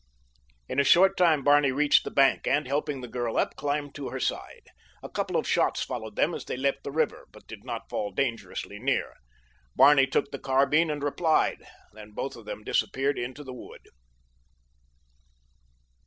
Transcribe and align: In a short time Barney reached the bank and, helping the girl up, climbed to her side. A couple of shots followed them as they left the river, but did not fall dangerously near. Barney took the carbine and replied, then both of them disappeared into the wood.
In 0.67 0.79
a 0.79 0.83
short 0.83 1.15
time 1.15 1.43
Barney 1.43 1.71
reached 1.71 2.05
the 2.05 2.09
bank 2.09 2.47
and, 2.47 2.65
helping 2.65 3.01
the 3.01 3.07
girl 3.07 3.37
up, 3.37 3.55
climbed 3.55 3.93
to 3.93 4.09
her 4.09 4.19
side. 4.19 4.63
A 5.03 5.09
couple 5.11 5.37
of 5.37 5.47
shots 5.47 5.83
followed 5.83 6.15
them 6.15 6.33
as 6.33 6.45
they 6.45 6.57
left 6.57 6.83
the 6.83 6.91
river, 6.91 7.27
but 7.31 7.45
did 7.45 7.63
not 7.63 7.87
fall 7.87 8.11
dangerously 8.11 8.79
near. 8.79 9.13
Barney 9.75 10.07
took 10.07 10.31
the 10.31 10.39
carbine 10.39 10.89
and 10.89 11.03
replied, 11.03 11.63
then 11.93 12.13
both 12.13 12.35
of 12.35 12.45
them 12.45 12.63
disappeared 12.63 13.19
into 13.19 13.43
the 13.43 13.53
wood. 13.53 13.89